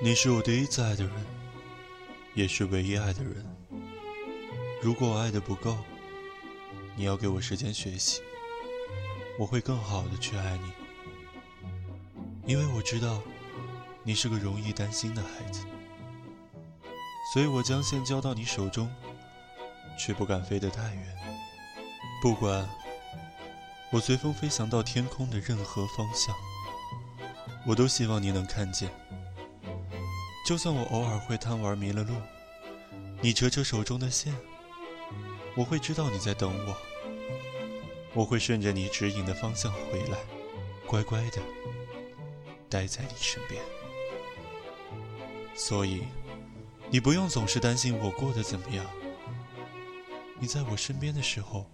[0.00, 1.12] 你是我第一次爱的人，
[2.34, 3.46] 也是唯一爱的人。
[4.82, 5.78] 如果我爱的不够，
[6.96, 8.20] 你要给我时间学习，
[9.38, 10.72] 我会更好的去爱你。
[12.44, 13.22] 因为我知道，
[14.02, 15.64] 你是个容易担心的孩子，
[17.32, 18.92] 所以我将线交到你手中，
[19.96, 21.16] 却不敢飞得太远。
[22.20, 22.68] 不管
[23.92, 26.34] 我随风飞翔到天空的任何方向，
[27.64, 28.90] 我都希望你能看见。
[30.44, 32.14] 就算我偶尔会贪玩迷了路，
[33.22, 34.34] 你扯扯手中的线，
[35.56, 36.76] 我会知道你在等我。
[38.12, 40.18] 我会顺着你指引的方向回来，
[40.86, 41.40] 乖乖的
[42.68, 43.60] 待在你身边。
[45.56, 46.04] 所以，
[46.90, 48.84] 你不用总是担心我过得怎么样。
[50.38, 51.64] 你在我身边的时候，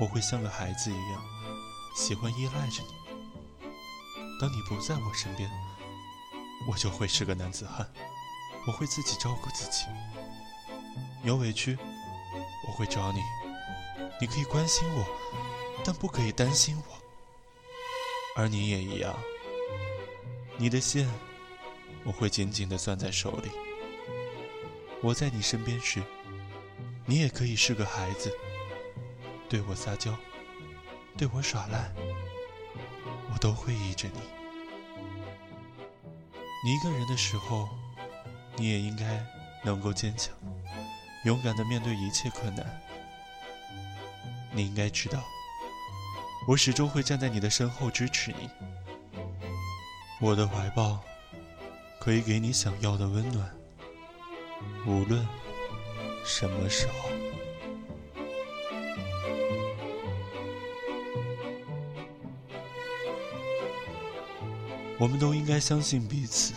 [0.00, 1.22] 我会像个孩子一样，
[1.96, 3.64] 喜欢依赖着你。
[4.40, 5.48] 当你不在我身边，
[6.68, 7.86] 我就会是个男子汉，
[8.66, 9.84] 我会自己照顾自己。
[11.22, 11.76] 有委屈，
[12.66, 13.20] 我会找你，
[14.20, 15.06] 你可以关心我，
[15.84, 16.98] 但不可以担心我。
[18.36, 19.14] 而你也一样，
[20.56, 21.08] 你的线，
[22.04, 23.50] 我会紧紧地攥在手里。
[25.02, 26.02] 我在你身边时，
[27.04, 28.32] 你也可以是个孩子，
[29.48, 30.16] 对我撒娇，
[31.16, 31.92] 对我耍赖，
[33.32, 34.43] 我都会依着你。
[36.64, 37.68] 你一个人的时候，
[38.56, 39.22] 你也应该
[39.62, 40.34] 能够坚强、
[41.26, 42.64] 勇敢的面对一切困难。
[44.50, 45.22] 你应该知道，
[46.48, 48.48] 我始终会站在你的身后支持你。
[50.22, 51.02] 我的怀抱
[52.00, 53.54] 可以给你想要的温暖，
[54.86, 55.28] 无论
[56.24, 57.33] 什么时候。
[65.04, 66.54] 我们都应该相信彼此。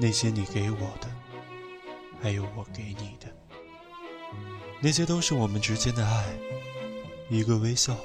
[0.00, 1.08] 那些你给我的，
[2.20, 3.32] 还有我给你的，
[4.80, 6.26] 那些都是我们之间的爱。
[7.28, 7.96] 一个微笑，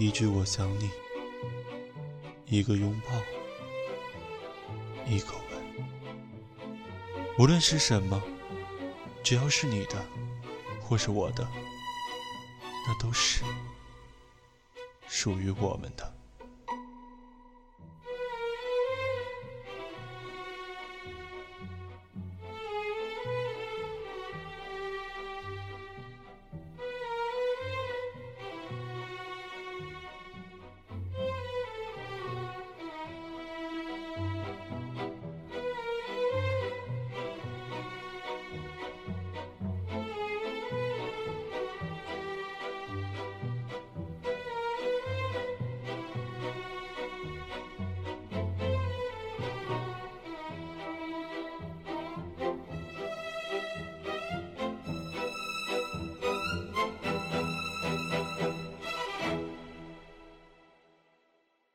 [0.00, 0.90] 一句我想你，
[2.46, 3.12] 一个拥抱，
[5.08, 6.66] 一口吻。
[7.38, 8.20] 无论是什么，
[9.22, 10.04] 只要是你的，
[10.80, 11.46] 或是我的，
[12.88, 13.44] 那都是
[15.06, 16.15] 属于我们的。